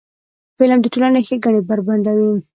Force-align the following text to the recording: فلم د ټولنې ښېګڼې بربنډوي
فلم 0.57 0.79
د 0.81 0.85
ټولنې 0.93 1.21
ښېګڼې 1.27 1.61
بربنډوي 1.69 2.31